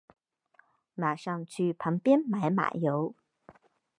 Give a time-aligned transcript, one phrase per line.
[0.95, 3.13] 马上去旁边买马油